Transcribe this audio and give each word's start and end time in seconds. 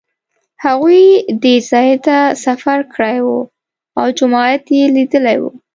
هغوی 0.65 1.01
دې 1.43 1.55
ځای 1.69 1.89
ته 2.05 2.17
سفر 2.45 2.79
کړی 2.93 3.17
و 3.25 3.29
او 3.99 4.05
جومات 4.17 4.63
یې 4.77 4.83
لیدلی 4.95 5.37
و. 5.41 5.43